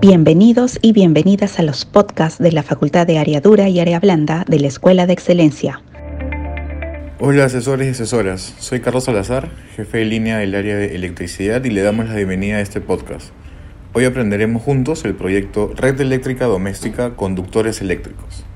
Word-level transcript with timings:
Bienvenidos 0.00 0.78
y 0.80 0.94
bienvenidas 0.94 1.58
a 1.58 1.62
los 1.62 1.84
podcasts 1.84 2.38
de 2.42 2.52
la 2.52 2.62
Facultad 2.62 3.06
de 3.06 3.18
Área 3.18 3.42
Dura 3.42 3.68
y 3.68 3.80
Área 3.80 4.00
Blanda 4.00 4.46
de 4.48 4.58
la 4.58 4.68
Escuela 4.68 5.06
de 5.06 5.12
Excelencia. 5.12 5.82
Hola 7.18 7.44
asesores 7.44 7.86
y 7.86 7.90
asesoras, 7.90 8.54
soy 8.58 8.80
Carlos 8.80 9.04
Salazar, 9.04 9.50
jefe 9.76 9.98
de 9.98 10.06
línea 10.06 10.38
del 10.38 10.54
área 10.54 10.74
de 10.76 10.96
electricidad 10.96 11.62
y 11.64 11.70
le 11.70 11.82
damos 11.82 12.08
la 12.08 12.14
bienvenida 12.14 12.56
a 12.56 12.60
este 12.62 12.80
podcast. 12.80 13.28
Hoy 13.92 14.06
aprenderemos 14.06 14.62
juntos 14.62 15.04
el 15.04 15.14
proyecto 15.14 15.70
Red 15.76 16.00
Eléctrica 16.00 16.46
Doméstica 16.46 17.10
Conductores 17.10 17.82
Eléctricos. 17.82 18.46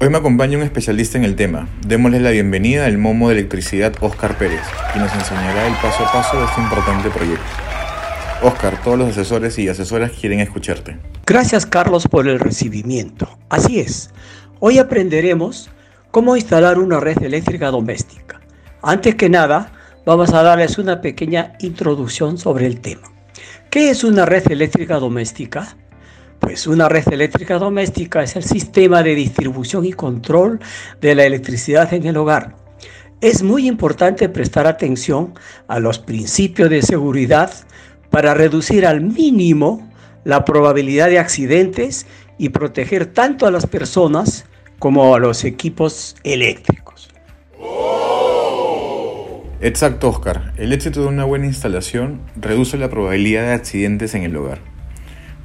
Hoy 0.00 0.08
me 0.08 0.16
acompaña 0.16 0.56
un 0.56 0.64
especialista 0.64 1.18
en 1.18 1.24
el 1.24 1.36
tema. 1.36 1.68
Démosle 1.86 2.18
la 2.18 2.30
bienvenida 2.30 2.86
al 2.86 2.96
momo 2.96 3.28
de 3.28 3.34
electricidad 3.34 3.92
Oscar 4.00 4.38
Pérez, 4.38 4.62
quien 4.92 5.04
nos 5.04 5.12
enseñará 5.12 5.66
el 5.66 5.74
paso 5.74 6.06
a 6.06 6.10
paso 6.10 6.38
de 6.38 6.46
este 6.46 6.62
importante 6.62 7.10
proyecto. 7.10 7.71
Oscar, 8.42 8.80
todos 8.82 8.98
los 8.98 9.10
asesores 9.10 9.56
y 9.58 9.68
asesoras 9.68 10.10
quieren 10.12 10.40
escucharte. 10.40 10.98
Gracias 11.24 11.64
Carlos 11.64 12.08
por 12.08 12.26
el 12.26 12.40
recibimiento. 12.40 13.28
Así 13.48 13.78
es, 13.78 14.10
hoy 14.58 14.78
aprenderemos 14.78 15.70
cómo 16.10 16.36
instalar 16.36 16.78
una 16.78 16.98
red 16.98 17.22
eléctrica 17.22 17.70
doméstica. 17.70 18.40
Antes 18.82 19.14
que 19.14 19.28
nada, 19.28 19.72
vamos 20.04 20.34
a 20.34 20.42
darles 20.42 20.78
una 20.78 21.00
pequeña 21.00 21.52
introducción 21.60 22.36
sobre 22.36 22.66
el 22.66 22.80
tema. 22.80 23.12
¿Qué 23.70 23.90
es 23.90 24.02
una 24.02 24.26
red 24.26 24.50
eléctrica 24.50 24.98
doméstica? 24.98 25.76
Pues 26.40 26.66
una 26.66 26.88
red 26.88 27.06
eléctrica 27.12 27.58
doméstica 27.58 28.24
es 28.24 28.34
el 28.34 28.42
sistema 28.42 29.04
de 29.04 29.14
distribución 29.14 29.84
y 29.84 29.92
control 29.92 30.58
de 31.00 31.14
la 31.14 31.24
electricidad 31.24 31.94
en 31.94 32.06
el 32.06 32.16
hogar. 32.16 32.56
Es 33.20 33.44
muy 33.44 33.68
importante 33.68 34.28
prestar 34.28 34.66
atención 34.66 35.34
a 35.68 35.78
los 35.78 36.00
principios 36.00 36.68
de 36.70 36.82
seguridad 36.82 37.52
para 38.12 38.34
reducir 38.34 38.86
al 38.86 39.00
mínimo 39.00 39.90
la 40.22 40.44
probabilidad 40.44 41.08
de 41.08 41.18
accidentes 41.18 42.06
y 42.38 42.50
proteger 42.50 43.06
tanto 43.06 43.46
a 43.46 43.50
las 43.50 43.66
personas 43.66 44.44
como 44.78 45.14
a 45.14 45.18
los 45.18 45.44
equipos 45.44 46.14
eléctricos. 46.22 47.08
Exacto, 49.62 50.10
Oscar. 50.10 50.52
El 50.58 50.72
éxito 50.72 51.00
de 51.02 51.06
una 51.06 51.24
buena 51.24 51.46
instalación 51.46 52.20
reduce 52.36 52.76
la 52.76 52.90
probabilidad 52.90 53.44
de 53.44 53.52
accidentes 53.52 54.14
en 54.14 54.24
el 54.24 54.36
hogar. 54.36 54.58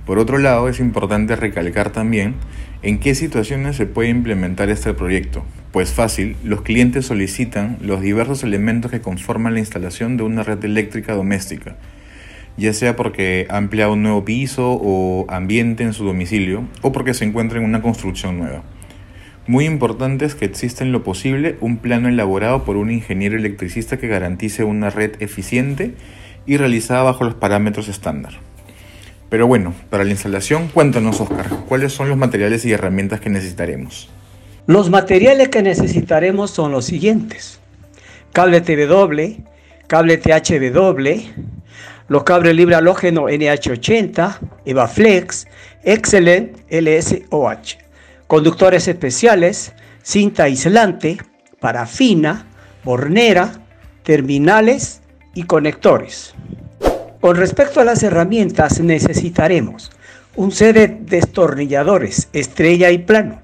Por 0.06 0.20
otro 0.20 0.38
lado, 0.38 0.68
es 0.68 0.80
importante 0.80 1.36
recalcar 1.36 1.92
también 1.92 2.36
en 2.82 3.00
qué 3.00 3.16
situaciones 3.16 3.78
se 3.78 3.86
puede 3.86 4.10
implementar 4.10 4.70
este 4.70 4.94
proyecto. 4.94 5.46
Pues 5.72 5.92
fácil, 5.92 6.36
los 6.44 6.64
clientes 6.64 7.06
solicitan 7.06 7.78
los 7.80 8.02
diversos 8.02 8.44
elementos 8.44 8.92
que 8.92 9.02
conforman 9.02 9.54
la 9.54 9.60
instalación 9.60 10.18
de 10.18 10.24
una 10.24 10.44
red 10.44 10.64
eléctrica 10.66 11.14
doméstica 11.14 11.78
ya 12.58 12.74
sea 12.74 12.96
porque 12.96 13.48
ha 13.50 13.58
empleado 13.58 13.94
un 13.94 14.04
nuevo 14.04 14.26
piso 14.26 14.80
o 14.82 15.26
ambiente 15.30 15.84
en 15.84 15.94
su 15.94 16.06
domicilio 16.06 16.68
o 16.82 16.92
porque 16.92 17.14
se 17.14 17.26
encuentra 17.26 17.60
en 17.60 17.66
una 17.66 17.82
construcción 17.82 18.38
nueva. 18.40 18.64
Muy 19.46 19.66
importante 19.66 20.26
es 20.26 20.36
que 20.36 20.46
exista 20.46 20.84
en 20.84 20.92
lo 20.92 21.04
posible 21.04 21.56
un 21.62 21.78
plano 21.78 22.10
elaborado 22.10 22.66
por 22.66 22.76
un 22.76 22.92
ingeniero 22.92 23.38
electricista 23.38 23.98
que 23.98 24.08
garantice 24.08 24.66
una 24.66 24.90
red 24.90 25.22
eficiente 25.22 25.94
y 26.46 26.58
realizada 26.58 27.04
bajo 27.04 27.24
los 27.24 27.36
parámetros 27.36 27.88
estándar. 27.88 28.34
Pero 29.30 29.48
bueno, 29.48 29.74
para 29.90 30.04
la 30.04 30.12
instalación, 30.12 30.68
cuéntanos 30.68 31.22
Oscar, 31.22 31.48
¿cuáles 31.68 31.94
son 31.94 32.10
los 32.10 32.18
materiales 32.18 32.66
y 32.66 32.72
herramientas 32.72 33.20
que 33.20 33.30
necesitaremos? 33.30 34.10
Los 34.66 34.90
materiales 34.90 35.50
que 35.50 35.62
necesitaremos 35.62 36.52
son 36.52 36.72
los 36.72 36.86
siguientes. 36.86 37.60
Cable 38.34 38.62
TW, 38.62 39.44
cable 39.88 40.18
THW, 40.18 41.57
los 42.08 42.24
cables 42.24 42.56
libre 42.56 42.76
halógeno 42.76 43.24
NH80, 43.24 44.38
EvaFlex, 44.66 45.48
Excellent 45.84 46.58
LSOH, 46.70 47.78
conductores 48.28 48.88
especiales, 48.88 49.74
cinta 50.02 50.44
aislante, 50.44 51.18
parafina, 51.60 52.48
bornera, 52.84 53.52
terminales 54.04 55.02
y 55.34 55.44
conectores. 55.44 56.34
Con 57.20 57.36
respecto 57.36 57.82
a 57.82 57.84
las 57.84 58.04
herramientas 58.04 58.80
necesitaremos 58.80 59.92
un 60.36 60.52
set 60.52 60.76
de 60.76 61.18
destornilladores 61.18 62.30
estrella 62.32 62.92
y 62.92 63.00
plano, 63.00 63.42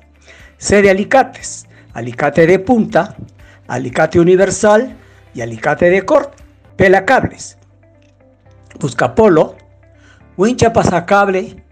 set 0.57 0.83
de 0.83 0.91
alicates, 0.91 1.65
alicate 1.93 2.47
de 2.47 2.59
punta, 2.59 3.15
alicate 3.67 4.19
universal 4.19 4.95
y 5.33 5.41
alicate 5.41 5.89
de 5.89 6.03
corte, 6.03 6.43
pelacables, 6.75 7.57
buscapolo, 8.79 9.55
wincha 10.37 10.73
pasacable 10.73 11.63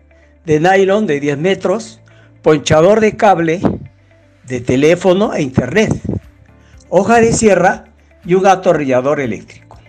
de 0.46 0.60
nylon 0.60 1.08
de 1.08 1.20
10 1.20 1.38
metros, 1.38 2.02
ponchador 2.42 3.00
de 3.00 3.16
cable 3.18 3.62
de 4.48 4.60
teléfono 4.60 5.34
e 5.34 5.42
internet, 5.42 5.92
hoja 6.90 7.20
de 7.22 7.34
sierra 7.34 7.86
y 8.26 8.34
un 8.34 8.48
atornillador 8.48 9.20
eléctrico. 9.20 9.80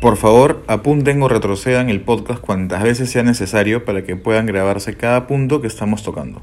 Por 0.00 0.16
favor, 0.16 0.62
apunten 0.66 1.22
o 1.22 1.28
retrocedan 1.28 1.88
el 1.88 2.02
podcast 2.02 2.40
cuantas 2.40 2.82
veces 2.82 3.10
sea 3.10 3.22
necesario 3.22 3.84
para 3.84 4.04
que 4.04 4.14
puedan 4.16 4.46
grabarse 4.46 4.94
cada 4.94 5.26
punto 5.26 5.60
que 5.60 5.66
estamos 5.66 6.02
tocando. 6.02 6.42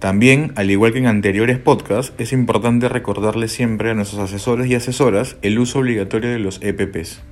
También, 0.00 0.52
al 0.56 0.70
igual 0.70 0.92
que 0.92 0.98
en 0.98 1.06
anteriores 1.06 1.58
podcasts, 1.58 2.12
es 2.18 2.32
importante 2.32 2.88
recordarles 2.88 3.52
siempre 3.52 3.90
a 3.90 3.94
nuestros 3.94 4.20
asesores 4.20 4.66
y 4.66 4.74
asesoras 4.74 5.36
el 5.42 5.58
uso 5.58 5.78
obligatorio 5.78 6.30
de 6.30 6.38
los 6.38 6.60
EPPs. 6.62 7.22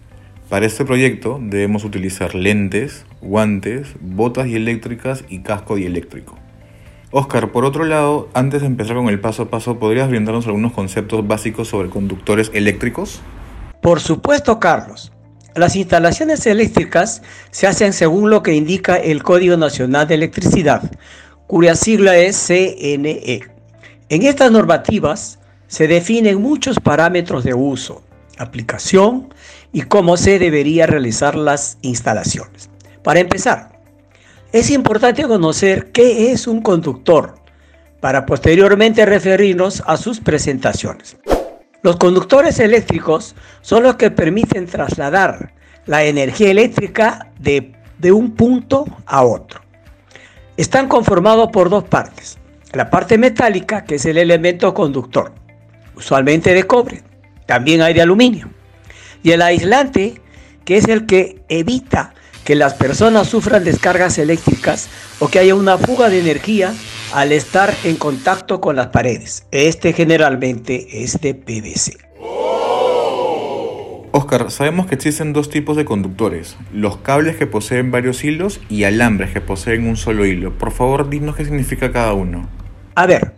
Para 0.54 0.66
este 0.66 0.84
proyecto 0.84 1.40
debemos 1.42 1.82
utilizar 1.82 2.36
lentes, 2.36 3.06
guantes, 3.20 3.88
botas 4.00 4.46
eléctricas 4.46 5.24
y 5.28 5.40
casco 5.40 5.74
dieléctrico. 5.74 6.38
Oscar, 7.10 7.50
por 7.50 7.64
otro 7.64 7.84
lado, 7.84 8.28
antes 8.34 8.60
de 8.60 8.68
empezar 8.68 8.94
con 8.94 9.08
el 9.08 9.18
paso 9.18 9.42
a 9.42 9.50
paso, 9.50 9.80
¿podrías 9.80 10.08
brindarnos 10.08 10.46
algunos 10.46 10.72
conceptos 10.72 11.26
básicos 11.26 11.66
sobre 11.66 11.90
conductores 11.90 12.52
eléctricos? 12.54 13.20
Por 13.82 13.98
supuesto, 13.98 14.60
Carlos. 14.60 15.10
Las 15.56 15.74
instalaciones 15.74 16.46
eléctricas 16.46 17.22
se 17.50 17.66
hacen 17.66 17.92
según 17.92 18.30
lo 18.30 18.44
que 18.44 18.54
indica 18.54 18.94
el 18.94 19.24
Código 19.24 19.56
Nacional 19.56 20.06
de 20.06 20.14
Electricidad, 20.14 20.88
cuya 21.48 21.74
sigla 21.74 22.16
es 22.16 22.36
CNE. 22.36 23.42
En 24.08 24.22
estas 24.22 24.52
normativas 24.52 25.40
se 25.66 25.88
definen 25.88 26.40
muchos 26.40 26.78
parámetros 26.78 27.42
de 27.42 27.54
uso, 27.54 28.04
aplicación 28.38 29.34
y 29.74 29.82
cómo 29.82 30.16
se 30.16 30.38
debería 30.38 30.86
realizar 30.86 31.34
las 31.34 31.78
instalaciones. 31.82 32.70
Para 33.02 33.18
empezar, 33.20 33.80
es 34.52 34.70
importante 34.70 35.24
conocer 35.24 35.90
qué 35.90 36.30
es 36.30 36.46
un 36.46 36.62
conductor 36.62 37.34
para 38.00 38.24
posteriormente 38.24 39.04
referirnos 39.04 39.82
a 39.84 39.96
sus 39.96 40.20
presentaciones. 40.20 41.16
Los 41.82 41.96
conductores 41.96 42.60
eléctricos 42.60 43.34
son 43.62 43.82
los 43.82 43.96
que 43.96 44.12
permiten 44.12 44.66
trasladar 44.66 45.52
la 45.86 46.04
energía 46.04 46.52
eléctrica 46.52 47.32
de, 47.40 47.74
de 47.98 48.12
un 48.12 48.30
punto 48.30 48.86
a 49.06 49.24
otro. 49.24 49.60
Están 50.56 50.86
conformados 50.86 51.50
por 51.50 51.68
dos 51.68 51.82
partes. 51.82 52.38
La 52.72 52.90
parte 52.90 53.18
metálica, 53.18 53.84
que 53.84 53.96
es 53.96 54.06
el 54.06 54.18
elemento 54.18 54.72
conductor, 54.72 55.32
usualmente 55.96 56.54
de 56.54 56.62
cobre, 56.62 57.02
también 57.46 57.82
hay 57.82 57.92
de 57.92 58.02
aluminio 58.02 58.48
y 59.24 59.32
el 59.32 59.42
aislante, 59.42 60.20
que 60.64 60.76
es 60.76 60.86
el 60.86 61.06
que 61.06 61.42
evita 61.48 62.14
que 62.44 62.54
las 62.54 62.74
personas 62.74 63.26
sufran 63.26 63.64
descargas 63.64 64.18
eléctricas 64.18 64.88
o 65.18 65.28
que 65.28 65.38
haya 65.38 65.54
una 65.54 65.78
fuga 65.78 66.10
de 66.10 66.20
energía 66.20 66.74
al 67.14 67.32
estar 67.32 67.74
en 67.84 67.96
contacto 67.96 68.60
con 68.60 68.76
las 68.76 68.88
paredes. 68.88 69.46
Este 69.50 69.94
generalmente 69.94 71.02
es 71.02 71.20
de 71.22 71.34
PVC. 71.34 71.96
Oscar, 74.12 74.50
sabemos 74.50 74.86
que 74.86 74.94
existen 74.94 75.32
dos 75.32 75.48
tipos 75.48 75.76
de 75.76 75.86
conductores, 75.86 76.56
los 76.72 76.98
cables 76.98 77.36
que 77.36 77.46
poseen 77.46 77.90
varios 77.90 78.22
hilos 78.22 78.60
y 78.68 78.84
alambres 78.84 79.32
que 79.32 79.40
poseen 79.40 79.88
un 79.88 79.96
solo 79.96 80.26
hilo. 80.26 80.56
Por 80.56 80.70
favor, 80.70 81.08
dinos 81.08 81.34
qué 81.34 81.46
significa 81.46 81.90
cada 81.90 82.12
uno. 82.12 82.48
A 82.94 83.06
ver, 83.06 83.32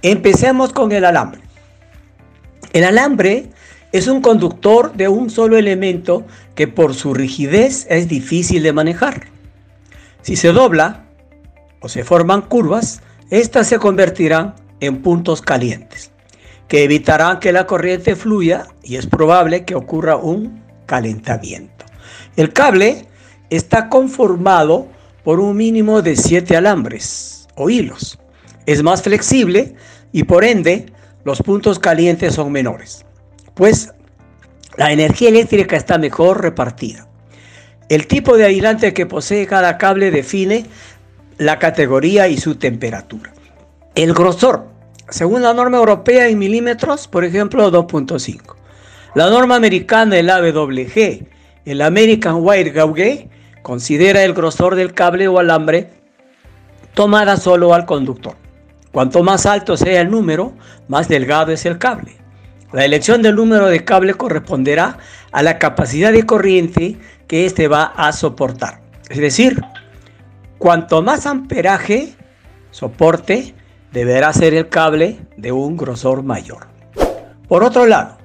empecemos 0.00 0.72
con 0.72 0.92
el 0.92 1.04
alambre. 1.04 1.42
El 2.72 2.84
alambre 2.84 3.50
es 3.92 4.08
un 4.08 4.22
conductor 4.22 4.94
de 4.94 5.08
un 5.08 5.28
solo 5.28 5.58
elemento 5.58 6.24
que 6.54 6.66
por 6.66 6.94
su 6.94 7.12
rigidez 7.12 7.86
es 7.90 8.08
difícil 8.08 8.62
de 8.62 8.72
manejar. 8.72 9.28
Si 10.22 10.34
se 10.36 10.52
dobla 10.52 11.04
o 11.80 11.88
se 11.90 12.02
forman 12.02 12.40
curvas, 12.42 13.02
éstas 13.30 13.68
se 13.68 13.78
convertirán 13.78 14.54
en 14.80 15.02
puntos 15.02 15.42
calientes, 15.42 16.10
que 16.68 16.84
evitarán 16.84 17.38
que 17.38 17.52
la 17.52 17.66
corriente 17.66 18.16
fluya 18.16 18.66
y 18.82 18.96
es 18.96 19.06
probable 19.06 19.66
que 19.66 19.74
ocurra 19.74 20.16
un 20.16 20.62
calentamiento. 20.86 21.84
El 22.36 22.52
cable 22.54 23.06
está 23.50 23.90
conformado 23.90 24.88
por 25.22 25.38
un 25.38 25.54
mínimo 25.54 26.00
de 26.00 26.16
7 26.16 26.56
alambres 26.56 27.46
o 27.56 27.68
hilos. 27.68 28.18
Es 28.64 28.82
más 28.82 29.02
flexible 29.02 29.74
y 30.12 30.24
por 30.24 30.44
ende 30.44 30.86
los 31.24 31.42
puntos 31.42 31.78
calientes 31.78 32.34
son 32.34 32.50
menores 32.52 33.04
pues 33.54 33.92
la 34.76 34.92
energía 34.92 35.28
eléctrica 35.28 35.76
está 35.76 35.98
mejor 35.98 36.40
repartida. 36.42 37.06
El 37.88 38.06
tipo 38.06 38.36
de 38.36 38.44
aislante 38.44 38.94
que 38.94 39.06
posee 39.06 39.46
cada 39.46 39.76
cable 39.76 40.10
define 40.10 40.66
la 41.38 41.58
categoría 41.58 42.28
y 42.28 42.38
su 42.38 42.54
temperatura. 42.54 43.32
El 43.94 44.14
grosor, 44.14 44.66
según 45.10 45.42
la 45.42 45.52
norma 45.52 45.78
europea 45.78 46.28
en 46.28 46.38
milímetros, 46.38 47.06
por 47.08 47.24
ejemplo, 47.24 47.70
2.5. 47.70 48.56
La 49.14 49.28
norma 49.28 49.56
americana, 49.56 50.16
el 50.18 50.30
AWG, 50.30 51.26
el 51.66 51.82
American 51.82 52.36
Wire 52.38 52.70
Gauge, 52.70 53.28
considera 53.60 54.24
el 54.24 54.32
grosor 54.32 54.74
del 54.74 54.94
cable 54.94 55.28
o 55.28 55.38
alambre 55.38 55.90
tomada 56.94 57.36
solo 57.36 57.74
al 57.74 57.84
conductor. 57.84 58.36
Cuanto 58.90 59.22
más 59.22 59.44
alto 59.46 59.76
sea 59.76 60.00
el 60.00 60.10
número, 60.10 60.54
más 60.88 61.08
delgado 61.08 61.52
es 61.52 61.66
el 61.66 61.78
cable. 61.78 62.21
La 62.72 62.86
elección 62.86 63.20
del 63.20 63.36
número 63.36 63.66
de 63.68 63.84
cable 63.84 64.14
corresponderá 64.14 64.96
a 65.30 65.42
la 65.42 65.58
capacidad 65.58 66.10
de 66.10 66.24
corriente 66.24 66.96
que 67.26 67.44
éste 67.44 67.68
va 67.68 67.84
a 67.84 68.12
soportar. 68.12 68.80
Es 69.10 69.18
decir, 69.18 69.60
cuanto 70.56 71.02
más 71.02 71.26
amperaje 71.26 72.14
soporte, 72.70 73.54
deberá 73.92 74.32
ser 74.32 74.54
el 74.54 74.70
cable 74.70 75.18
de 75.36 75.52
un 75.52 75.76
grosor 75.76 76.22
mayor. 76.22 76.68
Por 77.46 77.62
otro 77.62 77.86
lado, 77.86 78.16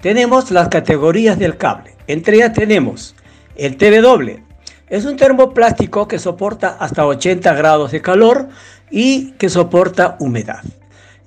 tenemos 0.00 0.50
las 0.50 0.68
categorías 0.68 1.38
del 1.38 1.56
cable. 1.56 1.94
Entre 2.08 2.36
ellas 2.36 2.52
tenemos 2.54 3.14
el 3.54 3.76
TW. 3.76 4.42
Es 4.88 5.04
un 5.04 5.16
termoplástico 5.16 6.08
que 6.08 6.18
soporta 6.18 6.76
hasta 6.80 7.06
80 7.06 7.54
grados 7.54 7.92
de 7.92 8.02
calor 8.02 8.48
y 8.90 9.32
que 9.32 9.48
soporta 9.48 10.16
humedad. 10.18 10.64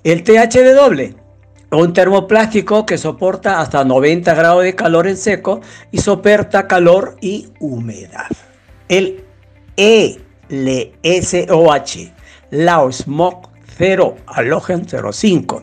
El 0.04 0.24
THW, 0.24 1.21
un 1.78 1.92
termoplástico 1.92 2.84
que 2.84 2.98
soporta 2.98 3.60
hasta 3.60 3.84
90 3.84 4.34
grados 4.34 4.62
de 4.62 4.74
calor 4.74 5.06
en 5.06 5.16
seco 5.16 5.60
y 5.90 5.98
soporta 5.98 6.66
calor 6.68 7.16
y 7.20 7.48
humedad. 7.60 8.28
El 8.88 9.24
ELSOH, 9.76 10.12
Lao 12.50 12.92
Smoke 12.92 13.48
0 13.78 14.16
Halogen 14.26 14.86
05 14.86 15.62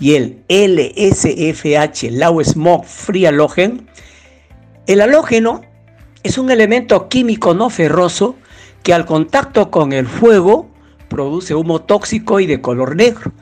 y 0.00 0.14
el 0.14 0.42
LSFH 0.48 2.10
Low 2.10 2.42
Smoke 2.42 2.84
Free 2.84 3.26
Halogen, 3.26 3.88
el 4.86 5.00
halógeno 5.00 5.62
es 6.24 6.36
un 6.36 6.50
elemento 6.50 7.08
químico 7.08 7.54
no 7.54 7.70
ferroso 7.70 8.34
que 8.82 8.92
al 8.92 9.06
contacto 9.06 9.70
con 9.70 9.92
el 9.92 10.06
fuego 10.06 10.68
produce 11.08 11.54
humo 11.54 11.82
tóxico 11.82 12.40
y 12.40 12.46
de 12.46 12.60
color 12.60 12.96
negro. 12.96 13.32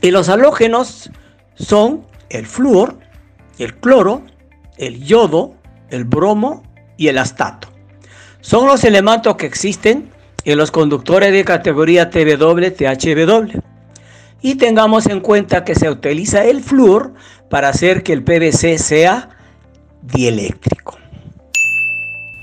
Y 0.00 0.10
los 0.10 0.28
halógenos 0.28 1.10
son 1.54 2.06
el 2.30 2.46
flúor, 2.46 2.98
el 3.58 3.74
cloro, 3.74 4.22
el 4.76 5.02
yodo, 5.02 5.54
el 5.90 6.04
bromo 6.04 6.62
y 6.96 7.08
el 7.08 7.18
astato. 7.18 7.68
Son 8.40 8.66
los 8.66 8.84
elementos 8.84 9.36
que 9.36 9.46
existen 9.46 10.10
en 10.44 10.58
los 10.58 10.70
conductores 10.70 11.32
de 11.32 11.44
categoría 11.44 12.10
TW, 12.10 12.70
THW. 12.76 13.60
Y 14.40 14.54
tengamos 14.54 15.06
en 15.06 15.20
cuenta 15.20 15.64
que 15.64 15.74
se 15.74 15.90
utiliza 15.90 16.44
el 16.44 16.62
flúor 16.62 17.12
para 17.50 17.68
hacer 17.68 18.02
que 18.04 18.12
el 18.12 18.22
PVC 18.22 18.78
sea 18.78 19.30
dieléctrico. 20.02 20.96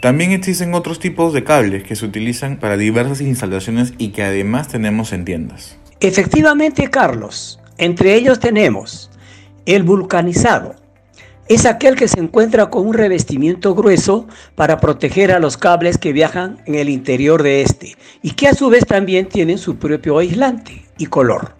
También 0.01 0.31
existen 0.33 0.73
otros 0.73 0.99
tipos 0.99 1.33
de 1.33 1.43
cables 1.43 1.83
que 1.83 1.95
se 1.95 2.05
utilizan 2.05 2.57
para 2.57 2.77
diversas 2.77 3.21
instalaciones 3.21 3.93
y 3.97 4.09
que 4.09 4.23
además 4.23 4.67
tenemos 4.67 5.13
en 5.13 5.25
tiendas. 5.25 5.77
Efectivamente, 6.01 6.89
Carlos, 6.89 7.59
entre 7.77 8.15
ellos 8.15 8.39
tenemos 8.39 9.09
el 9.65 9.83
vulcanizado, 9.83 10.75
es 11.47 11.65
aquel 11.65 11.95
que 11.95 12.07
se 12.07 12.19
encuentra 12.19 12.69
con 12.69 12.87
un 12.87 12.93
revestimiento 12.93 13.75
grueso 13.75 14.27
para 14.55 14.79
proteger 14.79 15.31
a 15.31 15.39
los 15.39 15.57
cables 15.57 15.97
que 15.97 16.11
viajan 16.11 16.61
en 16.65 16.75
el 16.75 16.89
interior 16.89 17.43
de 17.43 17.61
este 17.61 17.95
y 18.23 18.31
que 18.31 18.47
a 18.47 18.55
su 18.55 18.69
vez 18.69 18.85
también 18.85 19.29
tienen 19.29 19.57
su 19.57 19.77
propio 19.77 20.17
aislante 20.17 20.85
y 20.97 21.05
color. 21.05 21.55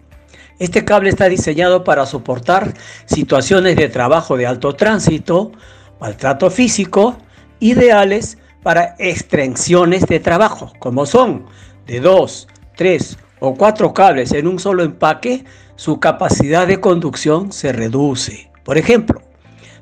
Este 0.58 0.84
cable 0.84 1.10
está 1.10 1.28
diseñado 1.28 1.84
para 1.84 2.04
soportar 2.04 2.74
situaciones 3.06 3.76
de 3.76 3.88
trabajo 3.88 4.36
de 4.36 4.46
alto 4.46 4.74
tránsito, 4.74 5.52
maltrato 6.00 6.50
físico, 6.50 7.16
ideales 7.60 8.38
para 8.62 8.96
extensiones 8.98 10.06
de 10.06 10.18
trabajo, 10.18 10.72
como 10.78 11.06
son 11.06 11.46
de 11.86 12.00
2, 12.00 12.48
3 12.76 13.18
o 13.40 13.54
4 13.54 13.92
cables 13.92 14.32
en 14.32 14.46
un 14.46 14.58
solo 14.58 14.82
empaque, 14.82 15.44
su 15.76 16.00
capacidad 16.00 16.66
de 16.66 16.80
conducción 16.80 17.52
se 17.52 17.72
reduce. 17.72 18.50
Por 18.64 18.78
ejemplo, 18.78 19.22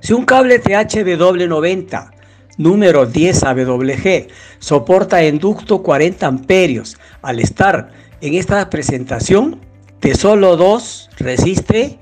si 0.01 0.13
un 0.13 0.25
cable 0.25 0.63
THW90 0.63 2.11
número 2.59 3.07
10 3.07 3.45
AWG 3.45 4.29
soporta 4.59 5.25
inducto 5.25 5.83
40 5.83 6.27
amperios, 6.27 6.97
al 7.23 7.41
estar 7.41 7.91
en 8.21 8.35
esta 8.35 8.69
presentación 8.71 9.61
de 10.01 10.15
solo 10.15 10.57
2 10.57 11.11
resiste 11.19 11.99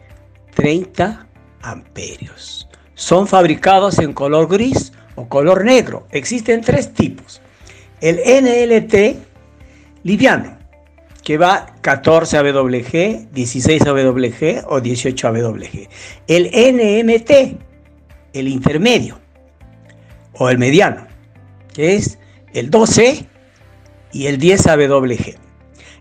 30 0.55 1.27
amperios. 1.63 2.69
Son 2.95 3.27
fabricados 3.27 3.99
en 3.99 4.13
color 4.13 4.49
gris 4.49 4.93
o 5.15 5.29
color 5.29 5.65
negro. 5.65 6.07
Existen 6.11 6.61
tres 6.61 6.93
tipos. 6.93 7.41
El 8.01 8.17
NLT 8.17 9.17
liviano, 10.03 10.59
que 11.23 11.39
va 11.39 11.75
14 11.81 12.39
AWG, 12.39 13.31
16 13.33 13.83
AWG 13.87 14.65
o 14.69 14.81
18 14.81 15.29
AWG. 15.29 15.89
El 16.27 16.47
NMT, 16.47 17.59
el 18.33 18.49
intermedio 18.49 19.19
o 20.35 20.49
el 20.49 20.59
mediano, 20.59 21.07
que 21.75 21.95
es 21.95 22.19
el 22.55 22.71
12 22.71 23.27
y 24.13 24.27
el 24.27 24.39
10 24.39 24.67
AWG. 24.67 25.37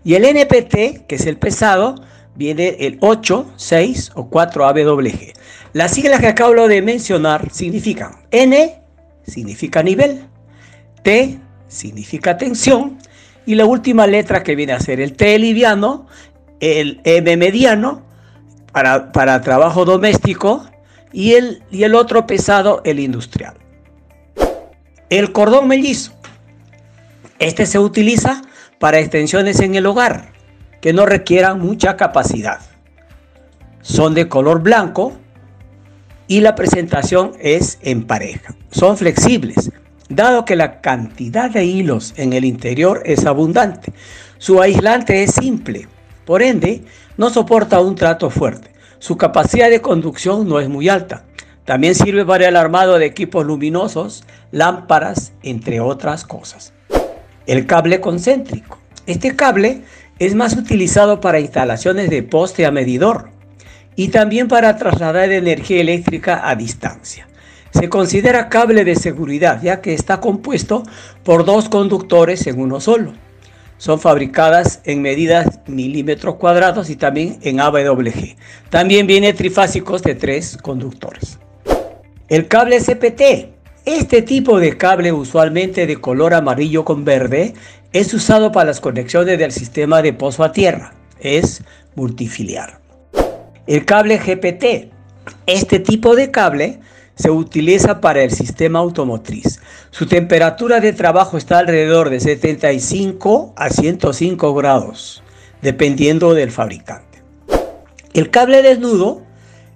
Y 0.04 0.14
el 0.14 0.24
NPT, 0.24 1.06
que 1.06 1.14
es 1.14 1.26
el 1.26 1.38
pesado, 1.38 1.94
viene 2.34 2.76
el 2.80 2.98
8, 3.00 3.52
6 3.56 4.12
o 4.14 4.28
4 4.28 4.66
AWG. 4.66 5.32
Las 5.72 5.94
siglas 5.94 6.20
que 6.20 6.26
acabo 6.26 6.68
de 6.68 6.82
mencionar 6.82 7.50
significan 7.52 8.16
N 8.30 8.82
significa 9.26 9.82
nivel, 9.82 10.24
T 11.02 11.38
significa 11.68 12.36
tensión 12.36 12.98
y 13.46 13.54
la 13.54 13.64
última 13.64 14.06
letra 14.06 14.42
que 14.42 14.54
viene 14.54 14.72
a 14.72 14.80
ser 14.80 15.00
el 15.00 15.14
T 15.14 15.38
liviano, 15.38 16.06
el 16.60 17.00
M 17.04 17.36
mediano 17.36 18.02
para, 18.72 19.12
para 19.12 19.40
trabajo 19.40 19.84
doméstico 19.84 20.66
y 21.12 21.34
el, 21.34 21.62
y 21.70 21.82
el 21.84 21.94
otro 21.94 22.26
pesado, 22.26 22.80
el 22.84 23.00
industrial. 23.00 23.54
El 25.10 25.32
cordón 25.32 25.68
mellizo. 25.68 26.12
Este 27.38 27.66
se 27.66 27.78
utiliza 27.78 28.42
para 28.78 28.98
extensiones 28.98 29.60
en 29.60 29.74
el 29.74 29.86
hogar 29.86 30.32
que 30.80 30.92
no 30.92 31.06
requieran 31.06 31.60
mucha 31.60 31.96
capacidad. 31.96 32.60
Son 33.82 34.14
de 34.14 34.28
color 34.28 34.62
blanco 34.62 35.12
y 36.28 36.40
la 36.40 36.54
presentación 36.54 37.32
es 37.40 37.78
en 37.82 38.06
pareja. 38.06 38.54
Son 38.70 38.96
flexibles, 38.96 39.70
dado 40.16 40.44
que 40.44 40.56
la 40.56 40.80
cantidad 40.80 41.50
de 41.50 41.64
hilos 41.64 42.14
en 42.16 42.32
el 42.32 42.44
interior 42.44 43.02
es 43.04 43.26
abundante. 43.26 43.92
Su 44.38 44.60
aislante 44.60 45.22
es 45.22 45.32
simple, 45.32 45.88
por 46.24 46.42
ende 46.42 46.82
no 47.16 47.30
soporta 47.30 47.80
un 47.80 47.94
trato 47.94 48.30
fuerte. 48.30 48.70
Su 48.98 49.16
capacidad 49.16 49.70
de 49.70 49.80
conducción 49.80 50.48
no 50.48 50.60
es 50.60 50.68
muy 50.68 50.88
alta. 50.88 51.24
También 51.64 51.94
sirve 51.94 52.24
para 52.24 52.48
el 52.48 52.56
armado 52.56 52.98
de 52.98 53.06
equipos 53.06 53.46
luminosos, 53.46 54.24
lámparas, 54.50 55.32
entre 55.42 55.80
otras 55.80 56.24
cosas. 56.24 56.72
El 57.46 57.66
cable 57.66 58.00
concéntrico. 58.00 58.78
Este 59.06 59.34
cable 59.34 59.82
es 60.18 60.34
más 60.34 60.56
utilizado 60.56 61.20
para 61.20 61.40
instalaciones 61.40 62.10
de 62.10 62.22
poste 62.22 62.66
a 62.66 62.70
medidor 62.70 63.30
y 63.96 64.08
también 64.08 64.48
para 64.48 64.76
trasladar 64.76 65.30
energía 65.32 65.80
eléctrica 65.80 66.48
a 66.48 66.54
distancia. 66.54 67.26
Se 67.72 67.88
considera 67.88 68.48
cable 68.48 68.84
de 68.84 68.96
seguridad 68.96 69.60
ya 69.62 69.80
que 69.80 69.94
está 69.94 70.20
compuesto 70.20 70.82
por 71.24 71.44
dos 71.44 71.68
conductores 71.68 72.46
en 72.46 72.60
uno 72.60 72.80
solo. 72.80 73.14
Son 73.78 73.98
fabricadas 73.98 74.80
en 74.84 75.02
medidas 75.02 75.58
milímetros 75.66 76.36
cuadrados 76.36 76.88
y 76.88 76.96
también 76.96 77.38
en 77.42 77.58
AWG. 77.58 78.36
También 78.70 79.08
viene 79.08 79.32
trifásicos 79.32 80.02
de 80.02 80.14
tres 80.14 80.56
conductores. 80.56 81.40
El 82.28 82.46
cable 82.46 82.78
CPT. 82.78 83.50
Este 83.84 84.22
tipo 84.22 84.60
de 84.60 84.76
cable 84.76 85.10
usualmente 85.10 85.88
de 85.88 85.96
color 85.96 86.34
amarillo 86.34 86.84
con 86.84 87.04
verde 87.04 87.54
es 87.92 88.14
usado 88.14 88.52
para 88.52 88.66
las 88.66 88.80
conexiones 88.80 89.36
del 89.36 89.50
sistema 89.50 90.00
de 90.00 90.12
pozo 90.12 90.44
a 90.44 90.52
tierra. 90.52 90.94
Es 91.18 91.64
multifiliar. 91.96 92.80
El 93.66 93.84
cable 93.84 94.18
GPT. 94.18 94.92
Este 95.46 95.80
tipo 95.80 96.14
de 96.14 96.30
cable 96.30 96.78
se 97.22 97.30
utiliza 97.30 98.00
para 98.00 98.24
el 98.24 98.32
sistema 98.32 98.80
automotriz. 98.80 99.60
Su 99.92 100.06
temperatura 100.06 100.80
de 100.80 100.92
trabajo 100.92 101.38
está 101.38 101.60
alrededor 101.60 102.10
de 102.10 102.18
75 102.18 103.52
a 103.54 103.70
105 103.70 104.52
grados, 104.54 105.22
dependiendo 105.62 106.34
del 106.34 106.50
fabricante. 106.50 107.22
El 108.12 108.30
cable 108.30 108.60
desnudo, 108.62 109.22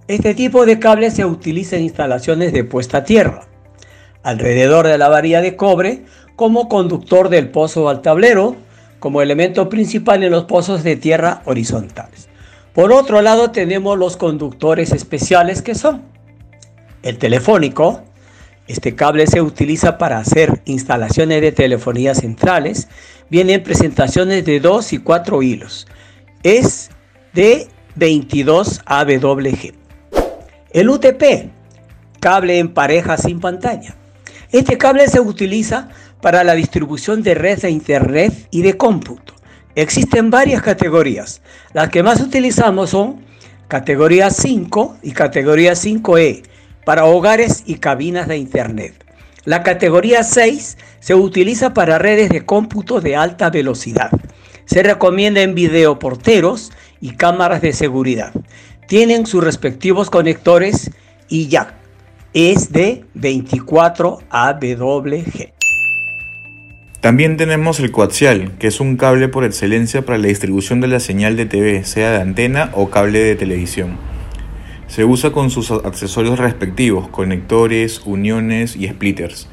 este 0.09 0.35
tipo 0.35 0.67
de 0.67 0.81
cable 0.81 1.13
se 1.13 1.25
utiliza 1.25 1.77
en 1.77 1.83
instalaciones 1.83 2.53
de 2.53 2.65
puesta 2.65 2.99
a 2.99 3.05
tierra. 3.05 3.47
alrededor 4.25 4.89
de 4.89 4.99
la 4.99 5.09
varilla 5.09 5.41
de 5.41 5.55
cobre 5.55 6.03
como 6.35 6.69
conductor 6.69 7.29
del 7.29 7.51
pozo 7.51 7.89
al 7.89 8.03
tablero, 8.03 8.57
como 8.99 9.23
elemento 9.23 9.69
principal 9.69 10.25
en 10.25 10.33
los 10.33 10.47
pozos 10.47 10.83
de 10.83 10.97
tierra 10.97 11.43
horizontales. 11.45 12.29
Por 12.75 12.91
otro 12.93 13.23
lado 13.23 13.53
tenemos 13.53 13.97
los 13.97 14.17
conductores 14.17 14.91
especiales 14.91 15.63
que 15.63 15.77
son 15.77 16.16
el 17.07 17.19
telefónico. 17.19 18.03
Este 18.67 18.97
cable 18.97 19.27
se 19.29 19.41
utiliza 19.41 19.97
para 19.97 20.19
hacer 20.19 20.61
instalaciones 20.65 21.41
de 21.41 21.53
telefonía 21.53 22.15
centrales. 22.15 22.89
Vienen 23.31 23.63
presentaciones 23.63 24.45
de 24.45 24.59
2 24.59 24.93
y 24.93 24.99
4 24.99 25.43
hilos. 25.43 25.87
Es 26.43 26.91
de 27.33 27.69
22 27.95 28.83
AWG. 28.85 29.73
El 30.73 30.91
UTP, 30.91 31.51
cable 32.19 32.59
en 32.59 32.75
pareja 32.75 33.17
sin 33.17 33.39
pantalla. 33.39 33.95
Este 34.51 34.77
cable 34.77 35.07
se 35.07 35.21
utiliza 35.21 35.89
para 36.21 36.43
la 36.43 36.55
distribución 36.55 37.23
de 37.23 37.35
red 37.35 37.61
de 37.61 37.71
Internet 37.71 38.49
y 38.51 38.63
de 38.63 38.77
cómputo. 38.77 39.35
Existen 39.77 40.31
varias 40.31 40.63
categorías. 40.63 41.41
Las 41.73 41.91
que 41.91 42.03
más 42.03 42.21
utilizamos 42.21 42.91
son 42.91 43.25
categoría 43.69 44.31
5 44.31 44.99
y 45.03 45.13
categoría 45.13 45.73
5E 45.73 46.43
para 46.87 47.05
hogares 47.05 47.65
y 47.67 47.75
cabinas 47.75 48.29
de 48.29 48.37
Internet. 48.37 48.95
La 49.45 49.65
categoría 49.65 50.23
6 50.23 50.79
se 51.01 51.17
utiliza 51.17 51.75
para 51.75 51.99
redes 51.99 52.29
de 52.29 52.47
cómputo 52.47 53.01
de 53.01 53.17
alta 53.17 53.51
velocidad. 53.51 54.13
Se 54.67 54.85
recomienda 54.85 55.43
en 55.43 55.57
videoporteros 55.57 56.71
y 57.01 57.17
cámaras 57.17 57.61
de 57.61 57.73
seguridad. 57.73 58.33
Tienen 58.87 59.27
sus 59.27 59.43
respectivos 59.43 60.11
conectores 60.11 60.93
y 61.29 61.49
jack. 61.49 61.75
Es 62.35 62.71
de 62.71 63.05
24 63.15 64.21
AWG. 64.31 65.53
También 67.01 67.37
tenemos 67.37 67.81
el 67.81 67.91
coaxial, 67.91 68.53
que 68.59 68.69
es 68.69 68.79
un 68.79 68.97
cable 68.97 69.27
por 69.27 69.43
excelencia 69.43 70.03
para 70.03 70.19
la 70.19 70.29
distribución 70.29 70.81
de 70.81 70.87
la 70.87 71.01
señal 71.01 71.35
de 71.37 71.47
TV, 71.47 71.83
sea 71.83 72.13
de 72.13 72.21
antena 72.21 72.71
o 72.75 72.91
cable 72.91 73.19
de 73.19 73.35
televisión. 73.35 74.16
Se 74.89 75.05
usa 75.05 75.33
con 75.33 75.51
sus 75.51 75.73
accesorios 75.73 76.39
respectivos, 76.39 77.09
conectores, 77.09 78.03
uniones 78.05 78.77
y 78.77 78.87
splitters. 78.89 79.49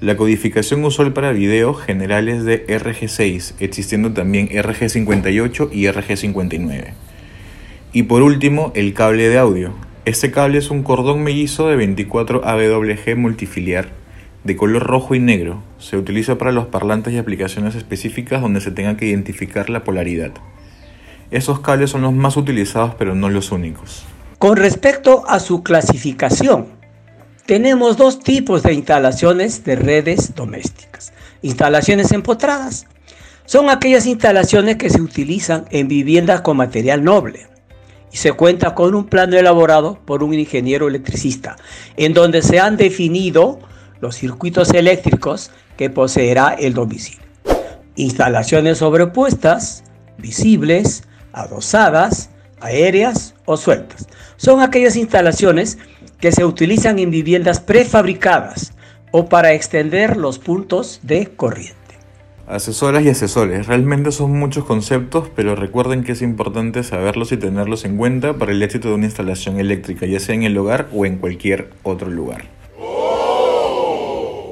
La 0.00 0.16
codificación 0.16 0.84
usual 0.84 1.12
para 1.12 1.32
video 1.32 1.74
general 1.74 2.28
es 2.28 2.44
de 2.44 2.66
RG6, 2.66 3.54
existiendo 3.58 4.12
también 4.12 4.48
RG58 4.48 5.70
y 5.72 5.86
RG59. 5.86 6.92
Y 7.92 8.04
por 8.04 8.22
último, 8.22 8.72
el 8.74 8.94
cable 8.94 9.28
de 9.28 9.38
audio. 9.38 9.74
Este 10.04 10.30
cable 10.30 10.58
es 10.58 10.70
un 10.70 10.82
cordón 10.82 11.24
mellizo 11.24 11.68
de 11.68 11.76
24 11.76 12.46
AWG 12.46 13.16
multifiliar 13.16 13.88
de 14.44 14.54
color 14.54 14.84
rojo 14.84 15.16
y 15.16 15.18
negro. 15.18 15.62
Se 15.78 15.96
utiliza 15.96 16.38
para 16.38 16.52
los 16.52 16.66
parlantes 16.66 17.12
y 17.12 17.18
aplicaciones 17.18 17.74
específicas 17.74 18.40
donde 18.40 18.60
se 18.60 18.70
tenga 18.70 18.96
que 18.96 19.06
identificar 19.06 19.68
la 19.68 19.82
polaridad. 19.82 20.30
Esos 21.32 21.58
cables 21.58 21.90
son 21.90 22.02
los 22.02 22.12
más 22.12 22.36
utilizados 22.36 22.94
pero 22.94 23.16
no 23.16 23.28
los 23.28 23.50
únicos. 23.50 24.06
Con 24.46 24.58
respecto 24.58 25.24
a 25.26 25.40
su 25.40 25.64
clasificación, 25.64 26.68
tenemos 27.46 27.96
dos 27.96 28.20
tipos 28.20 28.62
de 28.62 28.74
instalaciones 28.74 29.64
de 29.64 29.74
redes 29.74 30.36
domésticas. 30.36 31.12
Instalaciones 31.42 32.12
empotradas. 32.12 32.86
Son 33.44 33.70
aquellas 33.70 34.06
instalaciones 34.06 34.76
que 34.76 34.88
se 34.88 35.00
utilizan 35.00 35.64
en 35.70 35.88
viviendas 35.88 36.42
con 36.42 36.58
material 36.58 37.02
noble 37.02 37.48
y 38.12 38.18
se 38.18 38.34
cuenta 38.34 38.76
con 38.76 38.94
un 38.94 39.06
plano 39.06 39.36
elaborado 39.36 39.98
por 40.04 40.22
un 40.22 40.32
ingeniero 40.32 40.86
electricista, 40.86 41.56
en 41.96 42.14
donde 42.14 42.40
se 42.40 42.60
han 42.60 42.76
definido 42.76 43.58
los 43.98 44.14
circuitos 44.14 44.70
eléctricos 44.70 45.50
que 45.76 45.90
poseerá 45.90 46.54
el 46.56 46.72
domicilio. 46.72 47.26
Instalaciones 47.96 48.78
sobrepuestas, 48.78 49.82
visibles, 50.18 51.02
adosadas, 51.32 52.30
aéreas 52.60 53.34
o 53.46 53.56
sueltas. 53.56 54.06
Son 54.36 54.60
aquellas 54.60 54.96
instalaciones 54.96 55.78
que 56.20 56.32
se 56.32 56.44
utilizan 56.44 56.98
en 56.98 57.10
viviendas 57.10 57.60
prefabricadas 57.60 58.72
o 59.12 59.26
para 59.26 59.54
extender 59.54 60.16
los 60.16 60.38
puntos 60.38 61.00
de 61.02 61.26
corriente. 61.28 61.74
Asesoras 62.46 63.02
y 63.02 63.08
asesores, 63.08 63.66
realmente 63.66 64.12
son 64.12 64.38
muchos 64.38 64.64
conceptos, 64.64 65.28
pero 65.34 65.56
recuerden 65.56 66.04
que 66.04 66.12
es 66.12 66.22
importante 66.22 66.84
saberlos 66.84 67.32
y 67.32 67.36
tenerlos 67.36 67.84
en 67.84 67.96
cuenta 67.96 68.34
para 68.34 68.52
el 68.52 68.62
éxito 68.62 68.88
de 68.88 68.94
una 68.94 69.06
instalación 69.06 69.58
eléctrica, 69.58 70.06
ya 70.06 70.20
sea 70.20 70.36
en 70.36 70.44
el 70.44 70.56
hogar 70.56 70.86
o 70.94 71.06
en 71.06 71.16
cualquier 71.18 71.70
otro 71.82 72.08
lugar. 72.08 72.44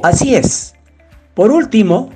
Así 0.02 0.34
es. 0.34 0.74
Por 1.34 1.52
último, 1.52 2.10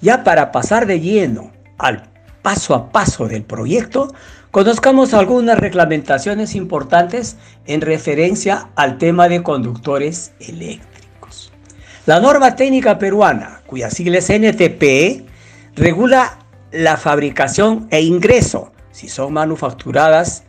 ya 0.00 0.22
para 0.22 0.52
pasar 0.52 0.86
de 0.86 1.00
lleno 1.00 1.50
al 1.76 2.04
paso 2.42 2.74
a 2.74 2.90
paso 2.92 3.26
del 3.26 3.42
proyecto, 3.42 4.14
conozcamos 4.50 5.14
algunas 5.14 5.58
reglamentaciones 5.58 6.54
importantes 6.54 7.36
en 7.66 7.80
referencia 7.80 8.68
al 8.74 8.98
tema 8.98 9.28
de 9.28 9.42
conductores 9.42 10.32
eléctricos. 10.40 11.52
La 12.06 12.20
norma 12.20 12.56
técnica 12.56 12.98
peruana, 12.98 13.62
cuya 13.66 13.90
sigla 13.90 14.18
es 14.18 14.30
NTP, 14.30 15.26
regula 15.76 16.38
la 16.72 16.96
fabricación 16.96 17.88
e 17.90 18.00
ingreso, 18.02 18.72
si 18.90 19.08
son 19.08 19.32
manufacturadas 19.32 20.44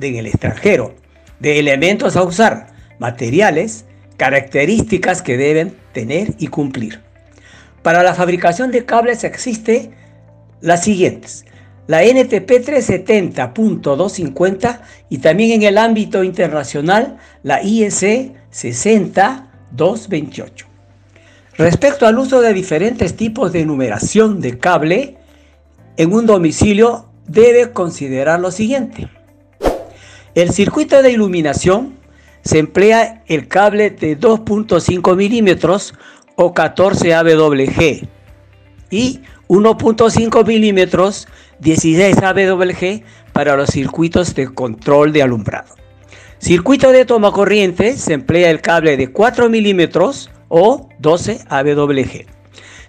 en 0.00 0.16
el 0.16 0.26
extranjero, 0.26 0.94
de 1.40 1.58
elementos 1.58 2.16
a 2.16 2.22
usar, 2.22 2.68
materiales, 2.98 3.84
características 4.16 5.22
que 5.22 5.36
deben 5.36 5.76
tener 5.92 6.34
y 6.38 6.48
cumplir. 6.48 7.00
Para 7.82 8.02
la 8.02 8.14
fabricación 8.14 8.70
de 8.70 8.84
cables 8.84 9.24
existe 9.24 9.90
las 10.60 10.84
siguientes. 10.84 11.46
La 11.90 12.02
NTP 12.04 12.62
370.250 12.62 14.80
y 15.08 15.18
también 15.18 15.50
en 15.50 15.64
el 15.64 15.76
ámbito 15.76 16.22
internacional 16.22 17.16
la 17.42 17.64
IEC 17.64 18.32
60228. 18.48 20.66
Respecto 21.58 22.06
al 22.06 22.20
uso 22.20 22.40
de 22.42 22.52
diferentes 22.52 23.16
tipos 23.16 23.52
de 23.52 23.66
numeración 23.66 24.40
de 24.40 24.56
cable, 24.56 25.16
en 25.96 26.12
un 26.12 26.26
domicilio 26.26 27.06
debe 27.26 27.72
considerar 27.72 28.38
lo 28.38 28.52
siguiente. 28.52 29.08
El 30.36 30.52
circuito 30.52 31.02
de 31.02 31.10
iluminación 31.10 31.96
se 32.44 32.60
emplea 32.60 33.24
el 33.26 33.48
cable 33.48 33.90
de 33.90 34.16
2.5 34.16 35.16
milímetros 35.16 35.94
o 36.36 36.54
14 36.54 37.14
AWG 37.14 38.06
y 38.90 39.22
1.5 39.48 40.46
milímetros 40.46 41.26
16 41.60 42.16
AWG 42.22 43.02
para 43.32 43.56
los 43.56 43.70
circuitos 43.70 44.34
de 44.34 44.52
control 44.52 45.12
de 45.12 45.22
alumbrado. 45.22 45.74
Circuito 46.38 46.90
de 46.90 47.04
toma 47.04 47.32
corriente 47.32 47.96
se 47.96 48.14
emplea 48.14 48.50
el 48.50 48.62
cable 48.62 48.96
de 48.96 49.12
4 49.12 49.50
milímetros 49.50 50.30
o 50.48 50.88
12 50.98 51.40
AWG. 51.48 52.26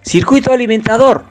Circuito 0.00 0.52
alimentador 0.52 1.24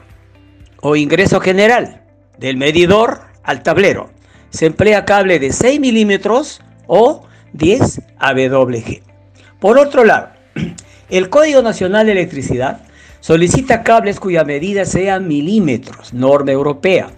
o 0.80 0.94
ingreso 0.94 1.40
general 1.40 2.04
del 2.38 2.56
medidor 2.56 3.22
al 3.42 3.62
tablero 3.62 4.10
se 4.50 4.66
emplea 4.66 5.04
cable 5.04 5.38
de 5.38 5.52
6 5.52 5.80
milímetros 5.80 6.60
o 6.86 7.26
10 7.54 8.02
AWG. 8.18 9.02
Por 9.58 9.78
otro 9.78 10.04
lado, 10.04 10.28
el 11.10 11.28
Código 11.28 11.62
Nacional 11.62 12.06
de 12.06 12.12
Electricidad 12.12 12.82
solicita 13.20 13.82
cables 13.82 14.20
cuya 14.20 14.44
medida 14.44 14.84
sea 14.84 15.18
milímetros, 15.18 16.12
norma 16.12 16.52
europea. 16.52 17.10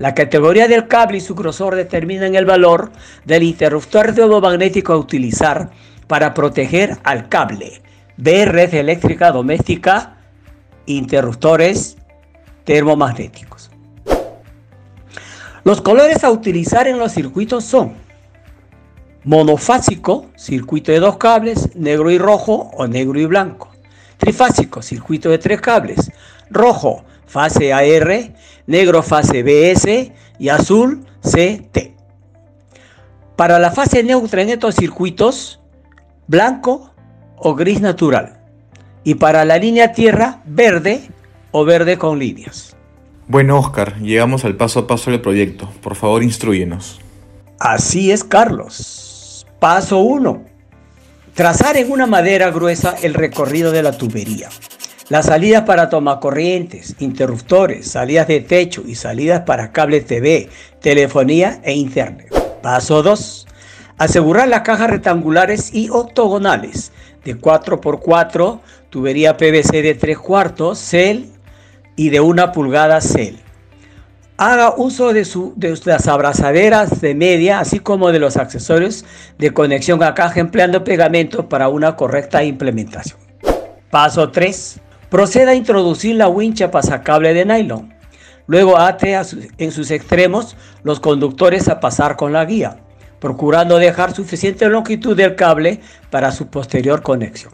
La 0.00 0.14
categoría 0.14 0.66
del 0.66 0.88
cable 0.88 1.18
y 1.18 1.20
su 1.20 1.34
grosor 1.34 1.74
determinan 1.74 2.34
el 2.34 2.46
valor 2.46 2.90
del 3.26 3.42
interruptor 3.42 4.14
magnético 4.40 4.94
a 4.94 4.96
utilizar 4.96 5.68
para 6.06 6.32
proteger 6.32 6.96
al 7.04 7.28
cable. 7.28 7.82
de 8.16 8.46
red 8.46 8.72
eléctrica 8.72 9.30
doméstica, 9.30 10.16
interruptores 10.86 11.98
termomagnéticos. 12.64 13.70
Los 15.64 15.82
colores 15.82 16.24
a 16.24 16.30
utilizar 16.30 16.88
en 16.88 16.98
los 16.98 17.12
circuitos 17.12 17.64
son 17.64 17.92
monofásico, 19.24 20.30
circuito 20.34 20.92
de 20.92 21.00
dos 21.00 21.18
cables, 21.18 21.76
negro 21.76 22.10
y 22.10 22.16
rojo 22.16 22.70
o 22.72 22.86
negro 22.86 23.20
y 23.20 23.26
blanco. 23.26 23.70
Trifásico, 24.16 24.80
circuito 24.80 25.28
de 25.28 25.36
tres 25.36 25.60
cables, 25.60 26.10
rojo, 26.48 27.04
fase 27.30 27.72
AR, 27.72 28.34
negro, 28.66 29.02
fase 29.02 29.42
BS 29.44 30.12
y 30.38 30.48
azul, 30.48 31.06
CT. 31.22 31.94
Para 33.36 33.58
la 33.58 33.70
fase 33.70 34.02
neutra 34.02 34.42
en 34.42 34.50
estos 34.50 34.74
circuitos, 34.74 35.60
blanco 36.26 36.90
o 37.36 37.54
gris 37.54 37.80
natural. 37.80 38.40
Y 39.04 39.14
para 39.14 39.44
la 39.44 39.58
línea 39.58 39.92
tierra, 39.92 40.42
verde 40.44 41.08
o 41.52 41.64
verde 41.64 41.96
con 41.98 42.18
líneas. 42.18 42.76
Bueno, 43.28 43.58
Oscar, 43.58 43.98
llegamos 44.00 44.44
al 44.44 44.56
paso 44.56 44.80
a 44.80 44.86
paso 44.88 45.12
del 45.12 45.20
proyecto. 45.20 45.70
Por 45.80 45.94
favor, 45.94 46.24
instruyenos. 46.24 47.00
Así 47.60 48.10
es, 48.10 48.24
Carlos. 48.24 49.46
Paso 49.60 49.98
1. 49.98 50.44
Trazar 51.34 51.76
en 51.76 51.92
una 51.92 52.06
madera 52.06 52.50
gruesa 52.50 52.96
el 53.02 53.14
recorrido 53.14 53.70
de 53.70 53.84
la 53.84 53.96
tubería. 53.96 54.48
Las 55.10 55.26
salidas 55.26 55.64
para 55.64 55.88
tomacorrientes, 55.88 56.94
interruptores, 57.00 57.90
salidas 57.90 58.28
de 58.28 58.38
techo 58.38 58.84
y 58.86 58.94
salidas 58.94 59.40
para 59.40 59.72
cable 59.72 60.02
TV, 60.02 60.48
telefonía 60.80 61.60
e 61.64 61.72
internet. 61.72 62.32
Paso 62.62 63.02
2. 63.02 63.48
Asegurar 63.98 64.46
las 64.46 64.60
cajas 64.60 64.88
rectangulares 64.88 65.74
y 65.74 65.88
octogonales 65.90 66.92
de 67.24 67.36
4x4, 67.36 68.60
tubería 68.88 69.36
PVC 69.36 69.82
de 69.82 69.96
3 69.96 70.16
cuartos, 70.16 70.78
cel 70.78 71.32
y 71.96 72.10
de 72.10 72.20
1 72.20 72.52
pulgada 72.52 73.00
cel. 73.00 73.40
Haga 74.36 74.74
uso 74.76 75.12
de, 75.12 75.26
de 75.56 75.80
las 75.86 76.06
abrazaderas 76.06 77.00
de 77.00 77.16
media, 77.16 77.58
así 77.58 77.80
como 77.80 78.12
de 78.12 78.20
los 78.20 78.36
accesorios 78.36 79.04
de 79.38 79.52
conexión 79.52 80.04
a 80.04 80.14
caja 80.14 80.38
empleando 80.38 80.84
pegamento 80.84 81.48
para 81.48 81.68
una 81.68 81.96
correcta 81.96 82.44
implementación. 82.44 83.18
Paso 83.90 84.30
3. 84.30 84.82
Proceda 85.10 85.50
a 85.50 85.54
introducir 85.54 86.14
la 86.14 86.28
wincha 86.28 86.70
pasacable 86.70 87.34
de 87.34 87.44
nylon. 87.44 87.92
Luego 88.46 88.78
ate 88.78 89.18
en 89.58 89.72
sus 89.72 89.90
extremos 89.90 90.56
los 90.84 91.00
conductores 91.00 91.68
a 91.68 91.80
pasar 91.80 92.16
con 92.16 92.32
la 92.32 92.44
guía, 92.44 92.78
procurando 93.18 93.78
dejar 93.78 94.14
suficiente 94.14 94.68
longitud 94.68 95.16
del 95.16 95.34
cable 95.34 95.80
para 96.10 96.30
su 96.30 96.46
posterior 96.46 97.02
conexión. 97.02 97.52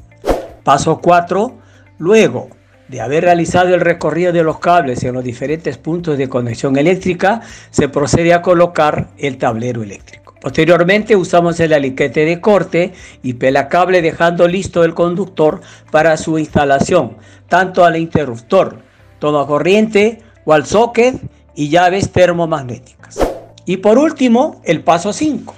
Paso 0.64 1.00
4. 1.00 1.58
Luego 1.98 2.50
de 2.88 3.00
haber 3.00 3.24
realizado 3.24 3.74
el 3.74 3.80
recorrido 3.80 4.32
de 4.32 4.42
los 4.42 4.58
cables 4.58 5.02
en 5.02 5.14
los 5.14 5.24
diferentes 5.24 5.78
puntos 5.78 6.18
de 6.18 6.28
conexión 6.28 6.76
eléctrica, 6.76 7.40
se 7.70 7.88
procede 7.88 8.32
a 8.32 8.42
colocar 8.42 9.08
el 9.18 9.38
tablero 9.38 9.82
eléctrico. 9.82 10.25
Posteriormente 10.40 11.16
usamos 11.16 11.58
el 11.60 11.72
aliquete 11.72 12.24
de 12.24 12.40
corte 12.40 12.92
y 13.22 13.34
pela 13.34 13.68
cable 13.68 14.02
dejando 14.02 14.46
listo 14.46 14.84
el 14.84 14.94
conductor 14.94 15.60
para 15.90 16.16
su 16.16 16.38
instalación, 16.38 17.16
tanto 17.48 17.84
al 17.84 17.96
interruptor, 17.96 18.82
toma 19.18 19.46
corriente 19.46 20.20
o 20.44 20.52
al 20.52 20.66
socket 20.66 21.16
y 21.54 21.70
llaves 21.70 22.12
termomagnéticas. 22.12 23.18
Y 23.64 23.78
por 23.78 23.98
último, 23.98 24.60
el 24.64 24.82
paso 24.82 25.12
5. 25.12 25.54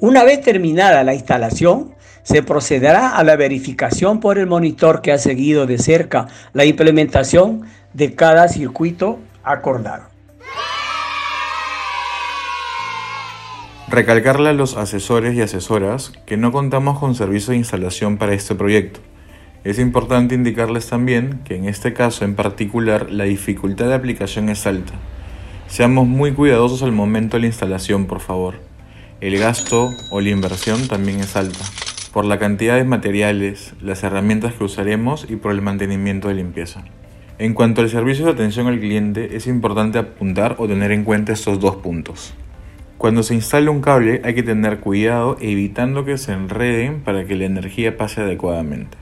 Una 0.00 0.24
vez 0.24 0.40
terminada 0.40 1.04
la 1.04 1.14
instalación, 1.14 1.94
se 2.22 2.42
procederá 2.42 3.10
a 3.10 3.22
la 3.22 3.36
verificación 3.36 4.18
por 4.18 4.38
el 4.38 4.46
monitor 4.46 5.00
que 5.00 5.12
ha 5.12 5.18
seguido 5.18 5.66
de 5.66 5.78
cerca 5.78 6.26
la 6.54 6.64
implementación 6.64 7.62
de 7.92 8.16
cada 8.16 8.48
circuito 8.48 9.20
acordado. 9.44 10.15
Recalcarle 13.88 14.48
a 14.48 14.52
los 14.52 14.76
asesores 14.76 15.36
y 15.36 15.42
asesoras 15.42 16.12
que 16.26 16.36
no 16.36 16.50
contamos 16.50 16.98
con 16.98 17.14
servicio 17.14 17.52
de 17.52 17.58
instalación 17.58 18.16
para 18.16 18.34
este 18.34 18.56
proyecto. 18.56 18.98
Es 19.62 19.78
importante 19.78 20.34
indicarles 20.34 20.88
también 20.88 21.40
que 21.44 21.54
en 21.54 21.66
este 21.66 21.92
caso 21.92 22.24
en 22.24 22.34
particular 22.34 23.10
la 23.10 23.24
dificultad 23.24 23.86
de 23.86 23.94
aplicación 23.94 24.48
es 24.48 24.66
alta. 24.66 24.94
Seamos 25.68 26.08
muy 26.08 26.32
cuidadosos 26.32 26.82
al 26.82 26.90
momento 26.90 27.36
de 27.36 27.42
la 27.42 27.46
instalación, 27.46 28.06
por 28.06 28.18
favor. 28.18 28.56
El 29.20 29.38
gasto 29.38 29.90
o 30.10 30.20
la 30.20 30.30
inversión 30.30 30.88
también 30.88 31.20
es 31.20 31.36
alta 31.36 31.64
por 32.16 32.24
la 32.24 32.38
cantidad 32.38 32.76
de 32.76 32.84
materiales, 32.84 33.74
las 33.82 34.02
herramientas 34.02 34.54
que 34.54 34.64
usaremos 34.64 35.26
y 35.28 35.36
por 35.36 35.52
el 35.52 35.60
mantenimiento 35.60 36.28
de 36.28 36.34
limpieza. 36.34 36.82
En 37.38 37.52
cuanto 37.52 37.82
al 37.82 37.90
servicio 37.90 38.24
de 38.24 38.30
atención 38.30 38.68
al 38.68 38.80
cliente, 38.80 39.36
es 39.36 39.46
importante 39.46 39.98
apuntar 39.98 40.56
o 40.58 40.66
tener 40.66 40.92
en 40.92 41.04
cuenta 41.04 41.34
estos 41.34 41.60
dos 41.60 41.76
puntos. 41.76 42.32
Cuando 42.98 43.22
se 43.22 43.34
instala 43.34 43.70
un 43.70 43.82
cable 43.82 44.22
hay 44.24 44.34
que 44.34 44.42
tener 44.42 44.80
cuidado 44.80 45.36
evitando 45.40 46.06
que 46.06 46.16
se 46.16 46.32
enreden 46.32 47.00
para 47.00 47.26
que 47.26 47.36
la 47.36 47.44
energía 47.44 47.98
pase 47.98 48.22
adecuadamente. 48.22 48.96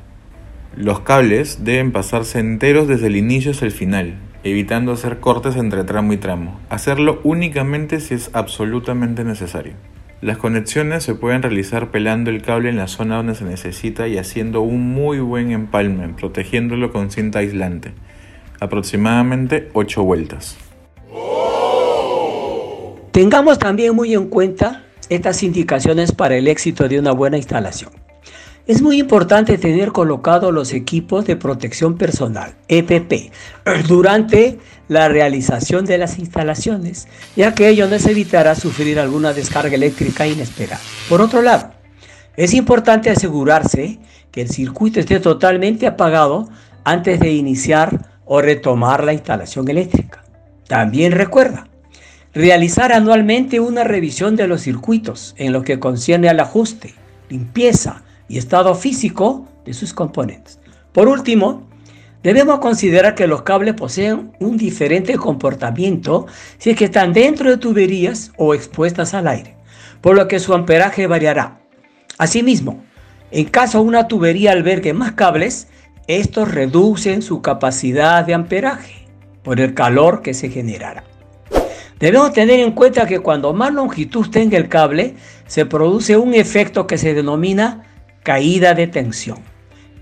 Los 0.76 1.00
cables 1.00 1.62
deben 1.62 1.92
pasarse 1.92 2.40
enteros 2.40 2.88
desde 2.88 3.06
el 3.06 3.14
inicio 3.14 3.52
hasta 3.52 3.66
el 3.66 3.70
final, 3.70 4.16
evitando 4.42 4.90
hacer 4.90 5.20
cortes 5.20 5.54
entre 5.54 5.84
tramo 5.84 6.12
y 6.12 6.16
tramo. 6.16 6.60
Hacerlo 6.70 7.20
únicamente 7.22 8.00
si 8.00 8.14
es 8.14 8.30
absolutamente 8.32 9.22
necesario. 9.22 9.74
Las 10.20 10.38
conexiones 10.38 11.04
se 11.04 11.14
pueden 11.14 11.42
realizar 11.42 11.92
pelando 11.92 12.30
el 12.30 12.42
cable 12.42 12.70
en 12.70 12.76
la 12.76 12.88
zona 12.88 13.16
donde 13.16 13.36
se 13.36 13.44
necesita 13.44 14.08
y 14.08 14.18
haciendo 14.18 14.62
un 14.62 14.90
muy 14.90 15.20
buen 15.20 15.52
empalme, 15.52 16.08
protegiéndolo 16.08 16.90
con 16.90 17.12
cinta 17.12 17.38
aislante. 17.38 17.92
Aproximadamente 18.58 19.68
8 19.72 20.02
vueltas. 20.02 20.63
Tengamos 23.14 23.60
también 23.60 23.94
muy 23.94 24.12
en 24.12 24.26
cuenta 24.26 24.82
estas 25.08 25.44
indicaciones 25.44 26.10
para 26.10 26.34
el 26.34 26.48
éxito 26.48 26.88
de 26.88 26.98
una 26.98 27.12
buena 27.12 27.36
instalación. 27.36 27.92
Es 28.66 28.82
muy 28.82 28.98
importante 28.98 29.56
tener 29.56 29.92
colocados 29.92 30.52
los 30.52 30.72
equipos 30.72 31.24
de 31.24 31.36
protección 31.36 31.96
personal, 31.96 32.56
EPP, 32.66 33.30
durante 33.86 34.58
la 34.88 35.08
realización 35.08 35.84
de 35.84 35.98
las 35.98 36.18
instalaciones, 36.18 37.06
ya 37.36 37.54
que 37.54 37.68
ello 37.68 37.86
nos 37.86 38.04
evitará 38.06 38.56
sufrir 38.56 38.98
alguna 38.98 39.32
descarga 39.32 39.76
eléctrica 39.76 40.26
inesperada. 40.26 40.80
Por 41.08 41.20
otro 41.20 41.40
lado, 41.40 41.70
es 42.36 42.52
importante 42.52 43.10
asegurarse 43.10 44.00
que 44.32 44.40
el 44.40 44.50
circuito 44.50 44.98
esté 44.98 45.20
totalmente 45.20 45.86
apagado 45.86 46.48
antes 46.82 47.20
de 47.20 47.30
iniciar 47.30 48.10
o 48.24 48.40
retomar 48.40 49.04
la 49.04 49.12
instalación 49.12 49.68
eléctrica. 49.68 50.24
También 50.66 51.12
recuerda 51.12 51.68
realizar 52.34 52.92
anualmente 52.92 53.60
una 53.60 53.84
revisión 53.84 54.36
de 54.36 54.48
los 54.48 54.62
circuitos 54.62 55.34
en 55.38 55.52
lo 55.52 55.62
que 55.62 55.78
concierne 55.78 56.28
al 56.28 56.40
ajuste, 56.40 56.94
limpieza, 57.28 58.02
y 58.28 58.38
estado 58.38 58.74
físico 58.74 59.46
de 59.64 59.74
sus 59.74 59.92
componentes. 59.92 60.58
Por 60.92 61.08
último, 61.08 61.68
debemos 62.22 62.58
considerar 62.58 63.14
que 63.14 63.26
los 63.26 63.42
cables 63.42 63.74
poseen 63.74 64.32
un 64.40 64.56
diferente 64.56 65.16
comportamiento 65.16 66.26
si 66.58 66.70
es 66.70 66.76
que 66.76 66.86
están 66.86 67.12
dentro 67.12 67.50
de 67.50 67.58
tuberías 67.58 68.32
o 68.36 68.54
expuestas 68.54 69.14
al 69.14 69.28
aire, 69.28 69.56
por 70.00 70.16
lo 70.16 70.28
que 70.28 70.40
su 70.40 70.54
amperaje 70.54 71.06
variará. 71.06 71.60
Asimismo, 72.18 72.82
en 73.30 73.46
caso 73.46 73.82
una 73.82 74.08
tubería 74.08 74.52
albergue 74.52 74.92
más 74.92 75.12
cables, 75.12 75.68
estos 76.06 76.50
reducen 76.50 77.22
su 77.22 77.42
capacidad 77.42 78.24
de 78.24 78.34
amperaje 78.34 79.06
por 79.42 79.60
el 79.60 79.74
calor 79.74 80.22
que 80.22 80.34
se 80.34 80.50
generará. 80.50 81.04
Debemos 82.04 82.34
tener 82.34 82.60
en 82.60 82.72
cuenta 82.72 83.06
que 83.06 83.20
cuando 83.20 83.54
más 83.54 83.72
longitud 83.72 84.28
tenga 84.28 84.58
el 84.58 84.68
cable, 84.68 85.14
se 85.46 85.64
produce 85.64 86.18
un 86.18 86.34
efecto 86.34 86.86
que 86.86 86.98
se 86.98 87.14
denomina 87.14 87.84
caída 88.22 88.74
de 88.74 88.86
tensión, 88.86 89.38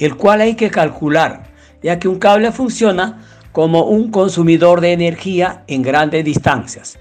el 0.00 0.16
cual 0.16 0.40
hay 0.40 0.56
que 0.56 0.68
calcular, 0.68 1.52
ya 1.80 2.00
que 2.00 2.08
un 2.08 2.18
cable 2.18 2.50
funciona 2.50 3.22
como 3.52 3.84
un 3.84 4.10
consumidor 4.10 4.80
de 4.80 4.94
energía 4.94 5.62
en 5.68 5.82
grandes 5.82 6.24
distancias. 6.24 6.98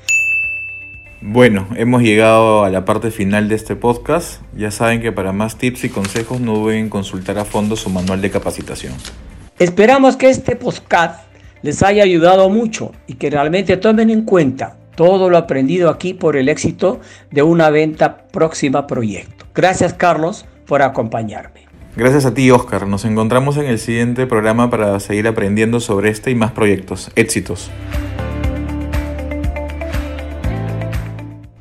Bueno, 1.19 1.67
hemos 1.77 2.03
llegado 2.03 2.63
a 2.63 2.69
la 2.69 2.85
parte 2.85 3.09
final 3.09 3.49
de 3.49 3.55
este 3.55 3.75
podcast. 3.75 4.43
Ya 4.55 4.69
saben 4.69 5.01
que 5.01 5.11
para 5.11 5.31
más 5.31 5.57
tips 5.57 5.85
y 5.85 5.89
consejos 5.89 6.39
no 6.39 6.67
deben 6.67 6.89
consultar 6.89 7.39
a 7.39 7.45
fondo 7.45 7.75
su 7.75 7.89
manual 7.89 8.21
de 8.21 8.29
capacitación. 8.29 8.93
Esperamos 9.57 10.15
que 10.15 10.29
este 10.29 10.55
podcast 10.55 11.23
les 11.63 11.81
haya 11.81 12.03
ayudado 12.03 12.49
mucho 12.49 12.91
y 13.07 13.15
que 13.15 13.31
realmente 13.31 13.77
tomen 13.77 14.11
en 14.11 14.25
cuenta 14.25 14.77
todo 14.95 15.29
lo 15.29 15.37
aprendido 15.37 15.89
aquí 15.89 16.13
por 16.13 16.35
el 16.37 16.49
éxito 16.49 16.99
de 17.31 17.43
una 17.43 17.69
venta 17.69 18.27
próxima 18.27 18.87
proyecto. 18.87 19.45
Gracias 19.53 19.93
Carlos 19.93 20.45
por 20.65 20.81
acompañarme. 20.81 21.61
Gracias 21.95 22.25
a 22.25 22.33
ti, 22.33 22.49
Oscar. 22.51 22.87
Nos 22.87 23.03
encontramos 23.03 23.57
en 23.57 23.65
el 23.65 23.77
siguiente 23.77 24.25
programa 24.25 24.69
para 24.69 24.97
seguir 25.01 25.27
aprendiendo 25.27 25.81
sobre 25.81 26.09
este 26.09 26.31
y 26.31 26.35
más 26.35 26.51
proyectos. 26.51 27.11
Éxitos. 27.15 27.69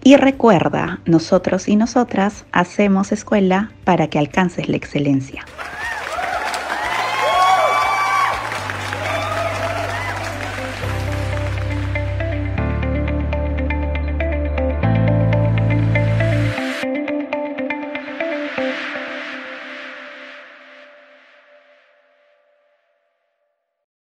Y 0.03 0.17
recuerda, 0.17 1.01
nosotros 1.05 1.69
y 1.69 1.77
nosotras 1.77 2.47
hacemos 2.53 3.13
escuela 3.13 3.73
para 3.85 4.09
que 4.09 4.19
alcances 4.19 4.69
la 4.69 4.77
excelencia. 4.77 5.45